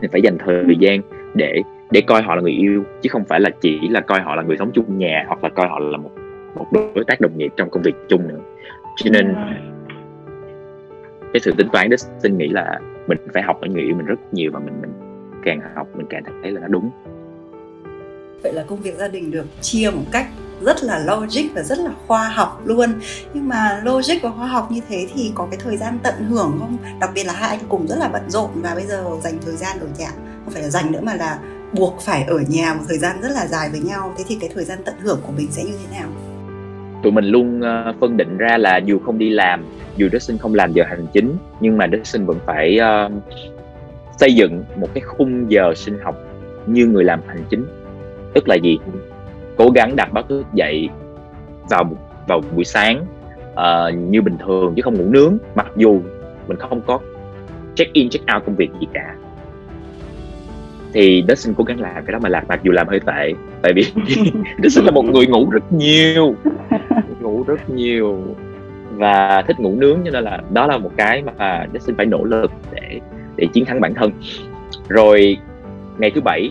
Mình 0.00 0.10
phải 0.12 0.22
dành 0.22 0.38
thời 0.38 0.76
gian 0.78 1.00
để 1.34 1.62
để 1.90 2.00
coi 2.00 2.22
họ 2.22 2.34
là 2.34 2.42
người 2.42 2.52
yêu 2.52 2.84
chứ 3.02 3.08
không 3.08 3.24
phải 3.24 3.40
là 3.40 3.50
chỉ 3.60 3.88
là 3.88 4.00
coi 4.00 4.20
họ 4.20 4.34
là 4.34 4.42
người 4.42 4.56
sống 4.56 4.70
chung 4.74 4.98
nhà 4.98 5.24
hoặc 5.26 5.44
là 5.44 5.50
coi 5.50 5.68
họ 5.68 5.78
là 5.78 5.98
một 5.98 6.10
một 6.54 6.66
đối 6.72 7.04
tác 7.04 7.20
đồng 7.20 7.38
nghiệp 7.38 7.52
trong 7.56 7.70
công 7.70 7.82
việc 7.82 7.94
chung 8.08 8.28
nữa. 8.28 8.38
Cho 8.96 9.10
nên 9.10 9.34
cái 11.32 11.40
sự 11.40 11.52
tính 11.56 11.68
toán 11.72 11.90
đó 11.90 11.96
xin 12.22 12.38
nghĩ 12.38 12.48
là 12.48 12.80
mình 13.06 13.18
phải 13.34 13.42
học 13.42 13.60
ở 13.60 13.68
người 13.68 13.82
yêu 13.82 13.94
mình 13.96 14.06
rất 14.06 14.34
nhiều 14.34 14.50
và 14.52 14.60
mình 14.60 14.74
mình 14.80 14.90
càng 15.46 15.60
học 15.74 15.86
mình 15.96 16.06
càng 16.10 16.22
thấy 16.42 16.52
là 16.52 16.60
nó 16.60 16.68
đúng. 16.68 16.90
Vậy 18.42 18.52
là 18.52 18.64
công 18.66 18.80
việc 18.80 18.94
gia 18.98 19.08
đình 19.08 19.30
được 19.30 19.46
chia 19.60 19.90
một 19.90 20.04
cách 20.12 20.26
rất 20.60 20.82
là 20.82 20.98
logic 20.98 21.54
và 21.54 21.62
rất 21.62 21.78
là 21.78 21.90
khoa 22.06 22.28
học 22.28 22.62
luôn. 22.64 22.90
Nhưng 23.34 23.48
mà 23.48 23.80
logic 23.84 24.22
và 24.22 24.30
khoa 24.30 24.46
học 24.46 24.68
như 24.70 24.80
thế 24.88 25.06
thì 25.14 25.32
có 25.34 25.48
cái 25.50 25.60
thời 25.62 25.76
gian 25.76 25.98
tận 26.02 26.14
hưởng 26.28 26.56
không? 26.60 26.76
Đặc 27.00 27.10
biệt 27.14 27.24
là 27.24 27.32
hai 27.32 27.48
anh 27.48 27.60
cùng 27.68 27.86
rất 27.86 27.96
là 27.98 28.08
bận 28.08 28.30
rộn 28.30 28.50
và 28.54 28.74
bây 28.74 28.84
giờ 28.84 29.04
dành 29.22 29.34
thời 29.44 29.56
gian 29.56 29.80
ở 29.80 29.86
nhà 29.98 30.08
không 30.44 30.52
phải 30.52 30.62
là 30.62 30.68
dành 30.68 30.92
nữa 30.92 31.00
mà 31.02 31.14
là 31.14 31.38
buộc 31.72 32.00
phải 32.00 32.24
ở 32.24 32.38
nhà 32.48 32.74
một 32.74 32.82
thời 32.88 32.98
gian 32.98 33.20
rất 33.22 33.28
là 33.34 33.46
dài 33.46 33.68
với 33.70 33.80
nhau. 33.80 34.14
Thế 34.18 34.24
thì 34.28 34.36
cái 34.40 34.50
thời 34.54 34.64
gian 34.64 34.78
tận 34.84 34.94
hưởng 35.00 35.20
của 35.26 35.32
mình 35.36 35.46
sẽ 35.50 35.64
như 35.64 35.72
thế 35.72 35.98
nào? 35.98 36.08
Tụi 37.02 37.12
mình 37.12 37.24
luôn 37.24 37.60
ờ, 37.60 37.94
phân 38.00 38.16
định 38.16 38.36
ra 38.36 38.58
là 38.58 38.76
dù 38.76 38.98
không 38.98 39.18
đi 39.18 39.30
làm 39.30 39.64
dù 39.96 40.08
Dustin 40.12 40.38
không 40.38 40.54
làm 40.54 40.72
giờ 40.72 40.84
hành 40.88 41.06
chính 41.12 41.36
nhưng 41.60 41.78
mà 41.78 41.86
Dustin 41.92 42.26
vẫn 42.26 42.38
phải 42.46 42.78
uh, 43.06 43.12
xây 44.16 44.34
dựng 44.34 44.64
một 44.76 44.88
cái 44.94 45.00
khung 45.00 45.50
giờ 45.50 45.74
sinh 45.74 45.98
học 46.02 46.16
như 46.66 46.86
người 46.86 47.04
làm 47.04 47.20
hành 47.26 47.44
chính. 47.50 47.66
Tức 48.34 48.48
là 48.48 48.54
gì? 48.54 48.78
Cố 49.56 49.70
gắng 49.74 49.96
đặt 49.96 50.12
báo 50.12 50.24
thức 50.28 50.44
dậy 50.54 50.88
vào 51.70 51.84
vào 52.28 52.40
buổi 52.54 52.64
sáng 52.64 53.06
uh, 53.52 53.94
như 54.10 54.22
bình 54.22 54.36
thường 54.38 54.74
chứ 54.76 54.82
không 54.82 54.94
ngủ 54.94 55.04
nướng 55.10 55.38
mặc 55.54 55.66
dù 55.76 56.00
mình 56.48 56.56
không 56.56 56.80
có 56.80 57.00
check 57.74 57.92
in 57.92 58.08
check 58.08 58.24
out 58.34 58.46
công 58.46 58.56
việc 58.56 58.70
gì 58.80 58.86
cả. 58.92 59.16
Thì 60.92 61.24
Dustin 61.28 61.54
cố 61.54 61.64
gắng 61.64 61.80
làm 61.80 62.04
cái 62.04 62.12
đó 62.12 62.18
mà 62.18 62.28
làm 62.28 62.44
mặc 62.48 62.60
dù 62.62 62.72
làm 62.72 62.88
hơi 62.88 63.00
tệ 63.00 63.32
tại 63.62 63.72
vì 63.72 63.82
Dustin 64.62 64.84
là 64.84 64.90
một 64.90 65.04
người 65.04 65.26
ngủ 65.26 65.50
rất 65.50 65.72
nhiều 65.72 66.34
ngủ 67.20 67.44
rất 67.46 67.70
nhiều 67.70 68.22
và 68.90 69.42
thích 69.46 69.60
ngủ 69.60 69.74
nướng 69.76 70.00
cho 70.04 70.10
nên 70.10 70.24
là 70.24 70.40
đó 70.50 70.66
là 70.66 70.78
một 70.78 70.90
cái 70.96 71.22
mà 71.22 71.66
Dustin 71.72 71.96
phải 71.96 72.06
nỗ 72.06 72.24
lực 72.24 72.52
để 72.74 73.00
để 73.36 73.46
chiến 73.52 73.64
thắng 73.64 73.80
bản 73.80 73.94
thân. 73.94 74.10
Rồi 74.88 75.36
ngày 75.98 76.10
thứ 76.10 76.20
bảy 76.20 76.50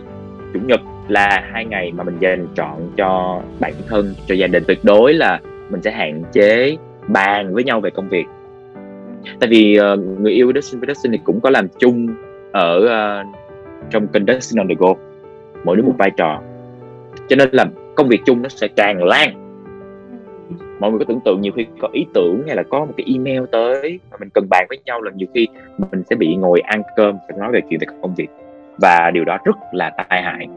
chủ 0.53 0.59
nhật 0.65 0.81
là 1.07 1.43
hai 1.51 1.65
ngày 1.65 1.91
mà 1.91 2.03
mình 2.03 2.17
dành 2.19 2.47
chọn 2.55 2.91
cho 2.97 3.41
bản 3.59 3.73
thân 3.87 4.13
cho 4.27 4.35
gia 4.35 4.47
đình. 4.47 4.63
Tuyệt 4.67 4.79
đối 4.83 5.13
là 5.13 5.39
mình 5.69 5.81
sẽ 5.81 5.91
hạn 5.91 6.23
chế 6.33 6.77
bàn 7.07 7.53
với 7.53 7.63
nhau 7.63 7.81
về 7.81 7.89
công 7.89 8.09
việc. 8.09 8.25
Tại 9.39 9.49
vì 9.49 9.79
uh, 9.93 9.99
người 10.19 10.33
yêu 10.33 10.51
Dustin 10.55 10.79
với 10.79 10.95
Dustin 10.95 11.11
thì 11.11 11.19
cũng 11.23 11.41
có 11.41 11.49
làm 11.49 11.67
chung 11.79 12.07
ở 12.51 12.77
uh, 12.77 13.35
trong 13.89 14.07
kênh 14.07 14.25
Dustin 14.27 14.59
on 14.59 14.67
the 14.67 14.75
go 14.79 14.93
mỗi 15.63 15.75
đứa 15.75 15.83
một 15.83 15.95
vai 15.97 16.11
trò. 16.17 16.41
Cho 17.27 17.35
nên 17.35 17.49
là 17.51 17.65
công 17.95 18.07
việc 18.07 18.21
chung 18.25 18.41
nó 18.41 18.49
sẽ 18.49 18.67
tràn 18.67 19.03
lan 19.03 19.44
mọi 20.79 20.91
người 20.91 20.99
có 20.99 21.05
tưởng 21.07 21.19
tượng 21.25 21.41
nhiều 21.41 21.51
khi 21.55 21.65
có 21.81 21.87
ý 21.93 22.05
tưởng 22.13 22.43
hay 22.47 22.55
là 22.55 22.63
có 22.63 22.79
một 22.79 22.93
cái 22.97 23.05
email 23.13 23.43
tới 23.51 23.99
mà 24.11 24.17
mình 24.19 24.29
cần 24.29 24.47
bàn 24.49 24.65
với 24.69 24.77
nhau 24.85 25.01
là 25.01 25.11
nhiều 25.15 25.27
khi 25.33 25.47
mình 25.77 26.03
sẽ 26.09 26.15
bị 26.15 26.35
ngồi 26.35 26.59
ăn 26.59 26.81
cơm 26.95 27.17
và 27.29 27.37
nói 27.37 27.51
về 27.51 27.61
chuyện 27.69 27.79
về 27.79 27.87
công 28.01 28.15
việc. 28.15 28.27
Và 28.77 29.11
điều 29.13 29.25
đó 29.25 29.37
rất 29.45 29.55
là 29.71 29.89
tai 29.89 30.21
hại. 30.21 30.47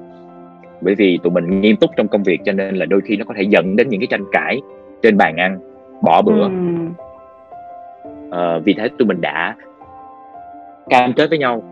Bởi 0.80 0.94
vì 0.94 1.18
tụi 1.22 1.32
mình 1.32 1.60
nghiêm 1.60 1.76
túc 1.76 1.90
trong 1.96 2.08
công 2.08 2.22
việc 2.22 2.40
cho 2.44 2.52
nên 2.52 2.76
là 2.76 2.86
đôi 2.86 3.00
khi 3.00 3.16
nó 3.16 3.24
có 3.24 3.34
thể 3.36 3.42
dẫn 3.42 3.76
đến 3.76 3.88
những 3.88 4.00
cái 4.00 4.06
tranh 4.06 4.24
cãi 4.32 4.60
trên 5.02 5.16
bàn 5.16 5.36
ăn 5.36 5.58
bỏ 6.02 6.22
bữa. 6.22 6.42
Ừ. 6.42 6.48
à, 8.30 8.58
vì 8.64 8.74
thế 8.74 8.88
tụi 8.98 9.06
mình 9.06 9.20
đã 9.20 9.56
cam 10.90 11.12
kết 11.12 11.30
với 11.30 11.38
nhau 11.38 11.62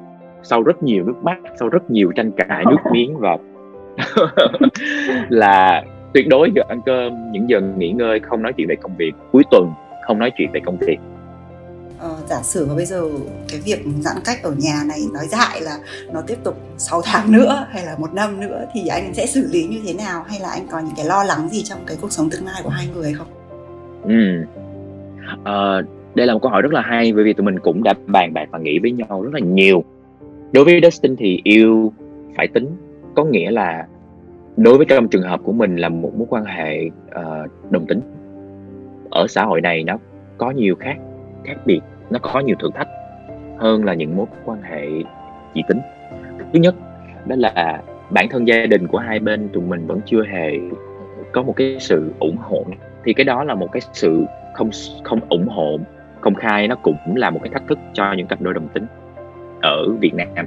sau 0.43 0.63
rất 0.63 0.83
nhiều 0.83 1.05
nước 1.05 1.17
mắt 1.23 1.39
sau 1.59 1.69
rất 1.69 1.91
nhiều 1.91 2.13
tranh 2.17 2.31
cãi 2.33 2.65
nước 2.71 2.91
miếng 2.93 3.19
và 3.19 3.37
là 5.29 5.85
tuyệt 6.15 6.29
đối 6.29 6.51
giờ 6.55 6.63
ăn 6.69 6.81
cơm 6.87 7.33
những 7.33 7.51
giờ 7.51 7.61
nghỉ 7.77 7.91
ngơi 7.91 8.21
không 8.21 8.43
nói 8.43 8.53
chuyện 8.57 8.69
về 8.69 8.77
công 8.77 8.97
việc 8.97 9.13
cuối 9.33 9.43
tuần 9.51 9.71
không 10.07 10.19
nói 10.19 10.31
chuyện 10.37 10.49
về 10.53 10.61
công 10.65 10.77
việc 10.77 10.99
Ờ, 11.99 12.17
giả 12.27 12.43
sử 12.43 12.67
mà 12.67 12.75
bây 12.75 12.85
giờ 12.85 13.03
cái 13.49 13.61
việc 13.65 13.85
giãn 14.01 14.17
cách 14.25 14.43
ở 14.43 14.55
nhà 14.59 14.83
này 14.89 14.99
nói 15.15 15.27
dại 15.27 15.61
là 15.61 15.79
nó 16.13 16.21
tiếp 16.27 16.35
tục 16.45 16.57
6 16.79 17.01
tháng 17.05 17.33
nữa 17.33 17.67
hay 17.71 17.87
là 17.87 17.97
một 17.99 18.15
năm 18.15 18.41
nữa 18.41 18.65
thì 18.75 18.87
anh 18.87 19.15
sẽ 19.15 19.27
xử 19.27 19.49
lý 19.53 19.65
như 19.65 19.81
thế 19.87 19.95
nào 19.95 20.25
hay 20.29 20.41
là 20.41 20.49
anh 20.51 20.67
có 20.71 20.79
những 20.79 20.95
cái 20.97 21.07
lo 21.07 21.25
lắng 21.25 21.49
gì 21.49 21.63
trong 21.63 21.79
cái 21.87 21.97
cuộc 22.01 22.13
sống 22.13 22.31
tương 22.31 22.47
lai 22.47 22.61
của 22.65 22.69
hai 22.69 22.89
người 22.95 23.15
không? 23.15 23.27
Ừ. 24.03 24.45
À, 25.45 25.83
đây 26.15 26.27
là 26.27 26.33
một 26.33 26.39
câu 26.43 26.51
hỏi 26.51 26.63
rất 26.63 26.73
là 26.73 26.81
hay 26.81 27.13
bởi 27.13 27.25
vì 27.25 27.33
tụi 27.33 27.45
mình 27.45 27.59
cũng 27.59 27.83
đã 27.83 27.95
bàn 28.07 28.35
bạc 28.35 28.49
và 28.51 28.59
nghĩ 28.59 28.79
với 28.79 28.93
nhau 28.93 29.23
rất 29.23 29.35
là 29.35 29.41
nhiều. 29.41 29.85
Đối 30.53 30.65
với 30.65 30.81
Dustin 30.83 31.17
thì 31.17 31.41
yêu 31.45 31.93
phải 32.37 32.49
tính 32.49 32.77
có 33.15 33.25
nghĩa 33.25 33.51
là 33.51 33.87
đối 34.57 34.77
với 34.77 34.87
trong 34.87 35.09
trường 35.09 35.23
hợp 35.23 35.41
của 35.45 35.53
mình 35.53 35.77
là 35.77 35.89
một 35.89 36.13
mối 36.17 36.27
quan 36.31 36.45
hệ 36.45 36.87
uh, 36.87 37.71
đồng 37.71 37.87
tính 37.87 38.01
ở 39.11 39.27
xã 39.29 39.45
hội 39.45 39.61
này 39.61 39.85
nó 39.85 39.99
có 40.39 40.51
nhiều 40.51 40.77
khác 40.77 40.97
khác 41.45 41.57
biệt 41.65 41.81
nó 42.11 42.19
có 42.23 42.41
nhiều 42.41 42.57
thử 42.59 42.71
thách 42.75 42.89
hơn 43.59 43.85
là 43.85 43.95
những 43.95 44.17
mối 44.17 44.27
quan 44.45 44.63
hệ 44.63 44.89
dị 45.55 45.63
tính. 45.69 45.81
Thứ 46.53 46.59
nhất 46.59 46.75
đó 47.27 47.37
là 47.39 47.83
bản 48.11 48.29
thân 48.29 48.49
gia 48.49 48.67
đình 48.67 48.87
của 48.87 48.99
hai 48.99 49.19
bên 49.19 49.49
tụi 49.49 49.63
mình 49.63 49.87
vẫn 49.87 50.01
chưa 50.07 50.25
hề 50.25 50.53
có 51.33 51.43
một 51.43 51.57
cái 51.57 51.77
sự 51.81 52.13
ủng 52.19 52.37
hộ. 52.37 52.65
Thì 53.05 53.13
cái 53.13 53.25
đó 53.25 53.45
là 53.45 53.55
một 53.55 53.73
cái 53.73 53.81
sự 53.93 54.25
không 54.55 54.71
không 55.05 55.21
ủng 55.29 55.49
hộ 55.49 55.79
công 56.21 56.35
khai 56.35 56.69
nó 56.69 56.75
cũng 56.75 56.97
là 57.17 57.31
một 57.31 57.41
cái 57.43 57.51
thách 57.53 57.69
thức 57.69 57.79
cho 57.93 58.13
những 58.13 58.27
cặp 58.27 58.41
đôi 58.41 58.55
đồng 58.55 58.69
tính 58.69 58.87
ở 59.63 59.93
Việt 60.01 60.15
Nam. 60.15 60.47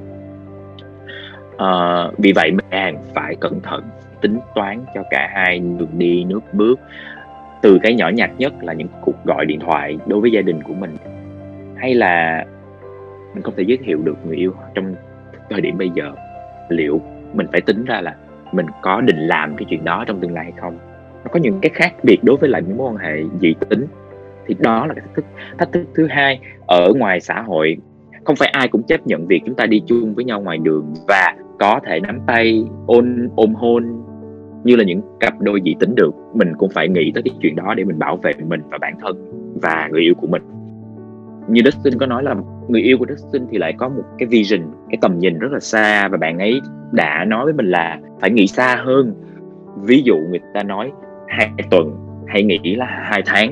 À, 1.57 2.03
vì 2.17 2.33
vậy 2.33 2.51
mình 2.51 2.95
phải 3.13 3.35
cẩn 3.35 3.59
thận 3.61 3.83
tính 4.21 4.39
toán 4.55 4.85
cho 4.95 5.03
cả 5.09 5.29
hai 5.33 5.59
đường 5.59 5.97
đi 5.97 6.23
nước 6.23 6.53
bước. 6.53 6.79
Từ 7.61 7.79
cái 7.83 7.93
nhỏ 7.93 8.09
nhặt 8.09 8.31
nhất 8.37 8.53
là 8.61 8.73
những 8.73 8.87
cuộc 9.01 9.25
gọi 9.25 9.45
điện 9.45 9.59
thoại 9.59 9.97
đối 10.07 10.21
với 10.21 10.31
gia 10.31 10.41
đình 10.41 10.63
của 10.63 10.73
mình. 10.73 10.97
Hay 11.75 11.93
là 11.93 12.45
mình 13.33 13.43
không 13.43 13.53
thể 13.57 13.63
giới 13.67 13.77
thiệu 13.77 14.01
được 14.03 14.17
người 14.25 14.35
yêu 14.35 14.53
trong 14.75 14.95
thời 15.49 15.61
điểm 15.61 15.77
bây 15.77 15.89
giờ. 15.89 16.11
Liệu 16.69 17.01
mình 17.33 17.47
phải 17.51 17.61
tính 17.61 17.85
ra 17.85 18.01
là 18.01 18.15
mình 18.51 18.65
có 18.81 19.01
định 19.01 19.27
làm 19.27 19.55
cái 19.55 19.65
chuyện 19.69 19.83
đó 19.83 20.03
trong 20.07 20.19
tương 20.19 20.33
lai 20.33 20.43
hay 20.43 20.53
không? 20.61 20.77
Nó 21.23 21.29
có 21.31 21.39
những 21.39 21.59
cái 21.61 21.69
khác 21.73 21.93
biệt 22.03 22.17
đối 22.23 22.37
với 22.37 22.49
lại 22.49 22.61
những 22.67 22.77
mối 22.77 22.91
quan 22.91 22.97
hệ 22.97 23.23
dị 23.41 23.55
tính. 23.69 23.85
Thì 24.47 24.55
đó 24.59 24.85
là 24.87 24.93
cái 24.93 25.03
thách 25.05 25.15
thức 25.15 25.25
thách 25.57 25.71
thức 25.71 25.83
thứ 25.95 26.07
hai. 26.09 26.39
Ở 26.67 26.93
ngoài 26.95 27.19
xã 27.19 27.41
hội, 27.41 27.77
không 28.23 28.35
phải 28.35 28.49
ai 28.49 28.67
cũng 28.67 28.83
chấp 28.83 29.07
nhận 29.07 29.27
việc 29.27 29.41
chúng 29.45 29.55
ta 29.55 29.65
đi 29.65 29.81
chung 29.87 30.15
với 30.15 30.25
nhau 30.25 30.41
ngoài 30.41 30.57
đường 30.57 30.93
và 31.07 31.35
có 31.59 31.79
thể 31.85 31.99
nắm 31.99 32.19
tay, 32.27 32.63
ôn, 32.87 33.29
ôm 33.35 33.53
hôn 33.55 34.03
như 34.63 34.75
là 34.75 34.83
những 34.83 35.01
cặp 35.19 35.39
đôi 35.39 35.61
dị 35.65 35.75
tính 35.79 35.95
được, 35.95 36.15
mình 36.33 36.53
cũng 36.57 36.69
phải 36.69 36.89
nghĩ 36.89 37.11
tới 37.13 37.23
cái 37.23 37.33
chuyện 37.41 37.55
đó 37.55 37.73
để 37.77 37.83
mình 37.83 37.99
bảo 37.99 38.17
vệ 38.17 38.31
mình 38.47 38.61
và 38.71 38.77
bản 38.81 38.93
thân 39.01 39.15
và 39.61 39.89
người 39.91 40.01
yêu 40.01 40.13
của 40.15 40.27
mình. 40.27 40.41
Như 41.47 41.61
Dustin 41.65 41.99
có 41.99 42.05
nói 42.05 42.23
là 42.23 42.35
người 42.67 42.81
yêu 42.81 42.97
của 42.97 43.05
Dustin 43.09 43.47
thì 43.51 43.57
lại 43.57 43.73
có 43.77 43.89
một 43.89 44.03
cái 44.17 44.27
vision, 44.27 44.59
cái 44.89 44.97
tầm 45.01 45.19
nhìn 45.19 45.39
rất 45.39 45.51
là 45.51 45.59
xa 45.59 46.07
và 46.07 46.17
bạn 46.17 46.39
ấy 46.39 46.61
đã 46.91 47.25
nói 47.25 47.45
với 47.45 47.53
mình 47.53 47.69
là 47.69 47.99
phải 48.19 48.31
nghĩ 48.31 48.47
xa 48.47 48.81
hơn. 48.85 49.13
Ví 49.83 50.01
dụ 50.05 50.15
người 50.29 50.39
ta 50.53 50.63
nói 50.63 50.91
hai 51.27 51.49
tuần, 51.71 51.97
hãy 52.27 52.43
nghĩ 52.43 52.75
là 52.75 52.85
hai 52.85 53.21
tháng. 53.25 53.51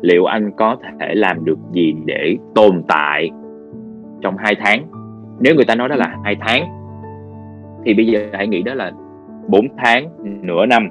Liệu 0.00 0.24
anh 0.24 0.50
có 0.56 0.76
thể 1.00 1.14
làm 1.14 1.44
được 1.44 1.58
gì 1.72 1.94
để 2.04 2.36
tồn 2.54 2.82
tại 2.88 3.30
trong 4.20 4.36
hai 4.36 4.54
tháng? 4.54 4.86
Nếu 5.40 5.54
người 5.54 5.64
ta 5.64 5.74
nói 5.74 5.88
đó 5.88 5.96
là 5.96 6.16
hai 6.24 6.36
tháng, 6.40 6.64
thì 7.84 7.94
bây 7.94 8.06
giờ 8.06 8.26
hãy 8.32 8.46
nghĩ 8.46 8.62
đó 8.62 8.74
là 8.74 8.92
4 9.50 9.68
tháng 9.78 10.08
nửa 10.42 10.66
năm. 10.66 10.90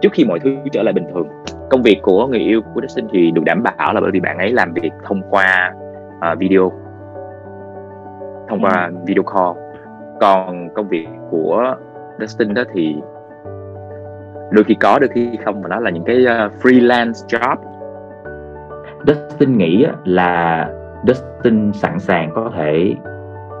Trước 0.00 0.08
khi 0.12 0.24
mọi 0.24 0.38
thứ 0.40 0.56
trở 0.72 0.82
lại 0.82 0.92
bình 0.92 1.04
thường 1.14 1.28
công 1.70 1.82
việc 1.82 1.98
của 2.02 2.26
người 2.26 2.40
yêu 2.40 2.60
của 2.74 2.80
Dustin 2.80 3.06
thì 3.12 3.30
được 3.30 3.42
đảm 3.44 3.62
bảo 3.62 3.94
là 3.94 4.00
bởi 4.00 4.10
vì 4.10 4.20
bạn 4.20 4.38
ấy 4.38 4.52
làm 4.52 4.72
việc 4.72 4.90
thông 5.04 5.22
qua 5.30 5.74
uh, 6.32 6.38
video. 6.38 6.72
Thông 8.48 8.60
qua 8.62 8.86
ừ. 8.86 8.96
video 9.06 9.22
call. 9.22 9.58
Còn 10.20 10.68
công 10.74 10.88
việc 10.88 11.06
của 11.30 11.74
Dustin 12.20 12.54
đó 12.54 12.62
thì 12.74 12.96
đôi 14.50 14.64
khi 14.64 14.74
có 14.80 14.98
đôi 14.98 15.08
khi 15.14 15.38
không 15.44 15.62
mà 15.62 15.68
nó 15.68 15.80
là 15.80 15.90
những 15.90 16.04
cái 16.04 16.16
uh, 16.16 16.52
freelance 16.62 17.12
job. 17.12 17.56
Dustin 19.06 19.58
nghĩ 19.58 19.86
là 20.04 20.68
Dustin 21.06 21.72
sẵn 21.72 21.98
sàng 21.98 22.30
có 22.34 22.50
thể 22.56 22.94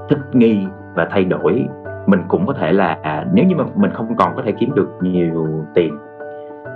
thích 0.08 0.18
nghi 0.32 0.66
và 0.94 1.08
thay 1.10 1.24
đổi 1.24 1.66
mình 2.06 2.20
cũng 2.28 2.46
có 2.46 2.52
thể 2.52 2.72
là 2.72 2.98
à, 3.02 3.26
nếu 3.32 3.44
như 3.44 3.56
mà 3.56 3.64
mình 3.74 3.90
không 3.90 4.16
còn 4.16 4.36
có 4.36 4.42
thể 4.42 4.52
kiếm 4.52 4.74
được 4.74 4.88
nhiều 5.00 5.46
tiền 5.74 5.98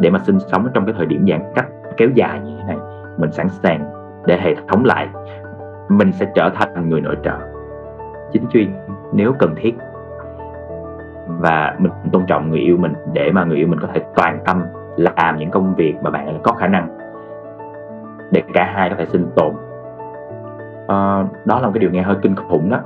để 0.01 0.11
mà 0.11 0.19
sinh 0.19 0.39
sống 0.41 0.69
trong 0.75 0.87
cái 0.87 0.95
thời 0.99 1.07
điểm 1.07 1.27
giãn 1.29 1.41
cách 1.55 1.67
kéo 1.97 2.09
dài 2.15 2.41
như 2.41 2.57
thế 2.59 2.65
này 2.65 2.77
mình 3.19 3.33
sẵn 3.33 3.49
sàng 3.49 3.93
để 4.27 4.39
hệ 4.41 4.55
thống 4.69 4.85
lại 4.85 5.09
mình 5.89 6.13
sẽ 6.13 6.27
trở 6.35 6.51
thành 6.55 6.89
người 6.89 7.01
nội 7.01 7.17
trợ. 7.25 7.37
Chính 8.33 8.47
chuyên 8.51 8.75
nếu 9.13 9.33
cần 9.39 9.55
thiết 9.57 9.77
và 11.27 11.75
mình 11.79 11.93
tôn 12.13 12.27
trọng 12.27 12.51
người 12.51 12.59
yêu 12.59 12.77
mình 12.77 12.93
để 13.13 13.31
mà 13.33 13.45
người 13.45 13.57
yêu 13.57 13.67
mình 13.69 13.81
có 13.81 13.89
thể 13.95 14.01
toàn 14.15 14.39
tâm 14.45 14.63
làm 14.97 15.39
những 15.39 15.51
công 15.51 15.75
việc 15.75 15.95
mà 16.03 16.11
bạn 16.11 16.41
có 16.43 16.53
khả 16.53 16.67
năng 16.67 16.99
để 18.31 18.43
cả 18.55 18.73
hai 18.75 18.91
có 18.91 18.97
thể 18.99 19.07
sinh 19.07 19.27
tồn. 19.37 19.53
À, 20.89 21.25
đó 21.45 21.61
là 21.61 21.67
một 21.67 21.73
cái 21.75 21.81
điều 21.81 21.91
nghe 21.91 22.03
hơi 22.03 22.17
kinh 22.23 22.37
khủng 22.37 22.71
đó 22.71 22.81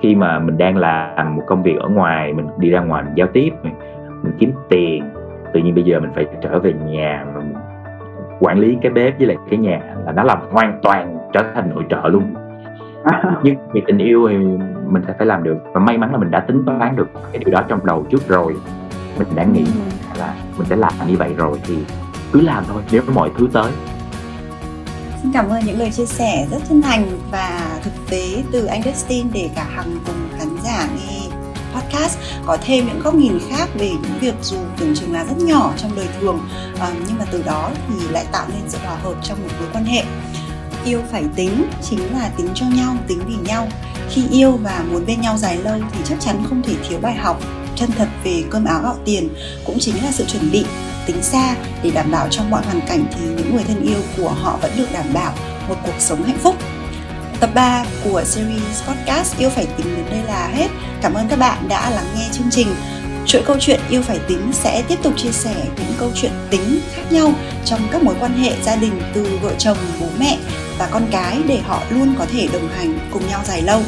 khi 0.00 0.14
mà 0.14 0.38
mình 0.38 0.58
đang 0.58 0.76
làm 0.76 1.36
một 1.36 1.42
công 1.46 1.62
việc 1.62 1.76
ở 1.80 1.88
ngoài 1.88 2.32
mình 2.32 2.46
đi 2.58 2.70
ra 2.70 2.80
ngoài 2.80 3.02
mình 3.02 3.14
giao 3.14 3.26
tiếp 3.32 3.50
mình, 3.62 3.74
mình 4.22 4.32
kiếm 4.38 4.52
tiền 4.68 5.04
tự 5.52 5.60
nhiên 5.60 5.74
bây 5.74 5.84
giờ 5.84 6.00
mình 6.00 6.10
phải 6.14 6.26
trở 6.42 6.58
về 6.58 6.72
nhà 6.72 7.24
mà 7.26 7.40
mình 7.40 7.54
quản 8.40 8.58
lý 8.58 8.76
cái 8.82 8.92
bếp 8.92 9.18
với 9.18 9.26
lại 9.26 9.36
cái 9.50 9.58
nhà 9.58 9.80
là 10.06 10.12
nó 10.12 10.22
làm 10.22 10.38
hoàn 10.50 10.78
toàn 10.82 11.18
trở 11.32 11.42
thành 11.54 11.70
nội 11.74 11.84
trợ 11.90 12.08
luôn. 12.08 12.34
Nhưng 13.42 13.56
vì 13.72 13.82
tình 13.86 13.98
yêu 13.98 14.28
thì 14.30 14.36
mình 14.86 15.02
sẽ 15.06 15.14
phải 15.18 15.26
làm 15.26 15.42
được 15.42 15.56
và 15.72 15.80
may 15.80 15.98
mắn 15.98 16.12
là 16.12 16.18
mình 16.18 16.30
đã 16.30 16.40
tính 16.40 16.64
toán 16.66 16.96
được 16.96 17.08
cái 17.32 17.42
điều 17.44 17.54
đó 17.54 17.62
trong 17.68 17.86
đầu 17.86 18.06
trước 18.10 18.28
rồi. 18.28 18.56
Mình 19.18 19.28
đã 19.34 19.44
nghĩ 19.44 19.64
ừ. 19.64 20.18
là 20.18 20.34
mình 20.58 20.66
sẽ 20.66 20.76
làm 20.76 20.92
như 21.08 21.16
vậy 21.16 21.34
rồi 21.36 21.58
thì 21.66 21.78
cứ 22.32 22.40
làm 22.40 22.64
thôi 22.68 22.82
nếu 22.92 23.02
mọi 23.14 23.30
thứ 23.38 23.48
tới 23.52 23.72
Xin 25.22 25.32
cảm 25.32 25.48
ơn 25.48 25.66
những 25.66 25.78
lời 25.78 25.90
chia 25.90 26.06
sẻ 26.06 26.46
rất 26.50 26.58
chân 26.68 26.82
thành 26.82 27.18
và 27.30 27.78
thực 27.82 27.90
tế 28.10 28.42
từ 28.52 28.66
anh 28.66 28.82
Dustin 28.82 29.26
để 29.32 29.50
cả 29.54 29.66
hàng 29.74 29.98
cùng 30.06 30.38
khán 30.38 30.48
giả 30.64 30.88
nghe 30.96 31.20
podcast. 31.74 32.18
Có 32.46 32.58
thêm 32.60 32.86
những 32.86 33.00
góc 33.00 33.14
nhìn 33.14 33.38
khác 33.50 33.68
về 33.74 33.90
những 33.90 34.18
việc 34.20 34.34
dù 34.42 34.56
tưởng 34.78 34.94
chừng 34.94 35.12
là 35.12 35.24
rất 35.24 35.38
nhỏ 35.38 35.72
trong 35.76 35.96
đời 35.96 36.06
thường 36.20 36.48
ờ, 36.78 36.92
nhưng 37.08 37.18
mà 37.18 37.24
từ 37.32 37.42
đó 37.42 37.70
thì 37.88 38.08
lại 38.08 38.26
tạo 38.32 38.46
nên 38.48 38.68
sự 38.68 38.78
hòa 38.84 38.96
hợp 38.96 39.14
trong 39.22 39.42
một 39.42 39.48
mối 39.60 39.68
quan 39.72 39.84
hệ. 39.84 40.04
Yêu 40.84 41.00
phải 41.10 41.24
tính, 41.36 41.64
chính 41.82 42.12
là 42.12 42.30
tính 42.36 42.48
cho 42.54 42.66
nhau, 42.66 42.96
tính 43.06 43.20
vì 43.26 43.34
nhau. 43.48 43.68
Khi 44.10 44.22
yêu 44.30 44.52
và 44.52 44.84
muốn 44.90 45.06
bên 45.06 45.20
nhau 45.20 45.38
dài 45.38 45.56
lâu 45.56 45.78
thì 45.92 45.98
chắc 46.04 46.20
chắn 46.20 46.44
không 46.48 46.62
thể 46.62 46.74
thiếu 46.88 46.98
bài 47.02 47.14
học 47.14 47.40
chân 47.76 47.90
thật 47.98 48.08
về 48.24 48.44
cơm 48.50 48.64
áo 48.64 48.80
gạo 48.82 48.96
tiền 49.04 49.28
cũng 49.64 49.78
chính 49.78 50.04
là 50.04 50.12
sự 50.12 50.24
chuẩn 50.24 50.50
bị 50.50 50.64
tính 51.06 51.22
xa 51.22 51.56
để 51.82 51.90
đảm 51.90 52.10
bảo 52.10 52.28
trong 52.30 52.50
mọi 52.50 52.62
hoàn 52.64 52.80
cảnh 52.80 53.04
thì 53.12 53.20
những 53.20 53.54
người 53.54 53.64
thân 53.68 53.82
yêu 53.82 53.98
của 54.16 54.28
họ 54.28 54.58
vẫn 54.62 54.70
được 54.76 54.86
đảm 54.92 55.06
bảo 55.14 55.34
một 55.68 55.76
cuộc 55.84 55.94
sống 55.98 56.22
hạnh 56.22 56.38
phúc 56.38 56.56
Tập 57.42 57.50
3 57.54 57.84
của 58.04 58.22
series 58.24 58.82
podcast 58.88 59.38
Yêu 59.38 59.50
Phải 59.50 59.66
Tính 59.76 59.96
đến 59.96 60.06
đây 60.10 60.20
là 60.26 60.46
hết. 60.46 60.68
Cảm 61.02 61.14
ơn 61.14 61.28
các 61.28 61.38
bạn 61.38 61.68
đã 61.68 61.90
lắng 61.90 62.06
nghe 62.16 62.28
chương 62.32 62.50
trình. 62.50 62.68
Chuỗi 63.26 63.42
câu 63.46 63.56
chuyện 63.60 63.80
Yêu 63.90 64.02
Phải 64.02 64.18
Tính 64.28 64.52
sẽ 64.52 64.82
tiếp 64.88 64.98
tục 65.02 65.12
chia 65.16 65.32
sẻ 65.32 65.54
những 65.76 65.94
câu 65.98 66.10
chuyện 66.14 66.32
tính 66.50 66.80
khác 66.94 67.02
nhau 67.10 67.32
trong 67.64 67.80
các 67.92 68.02
mối 68.02 68.14
quan 68.20 68.32
hệ 68.32 68.52
gia 68.62 68.76
đình 68.76 69.00
từ 69.14 69.38
vợ 69.42 69.54
chồng, 69.58 69.76
bố 70.00 70.06
mẹ 70.18 70.38
và 70.78 70.88
con 70.90 71.06
cái 71.10 71.38
để 71.46 71.58
họ 71.58 71.82
luôn 71.90 72.14
có 72.18 72.26
thể 72.32 72.48
đồng 72.52 72.68
hành 72.68 72.98
cùng 73.12 73.28
nhau 73.28 73.40
dài 73.44 73.62
lâu. 73.62 73.82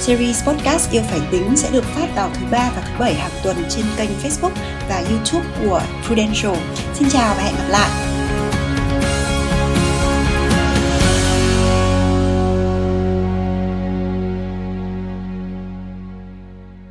Series 0.00 0.44
podcast 0.44 0.90
Yêu 0.90 1.02
Phải 1.10 1.20
Tính 1.30 1.56
sẽ 1.56 1.70
được 1.70 1.84
phát 1.84 2.06
vào 2.16 2.30
thứ 2.34 2.46
ba 2.50 2.70
và 2.76 2.82
thứ 2.82 2.92
bảy 2.98 3.14
hàng 3.14 3.30
tuần 3.42 3.56
trên 3.68 3.84
kênh 3.96 4.10
Facebook 4.22 4.52
và 4.88 5.02
YouTube 5.10 5.46
của 5.64 5.82
Prudential. 6.06 6.56
Xin 6.94 7.08
chào 7.10 7.34
và 7.34 7.42
hẹn 7.42 7.54
gặp 7.54 7.68
lại! 7.68 8.11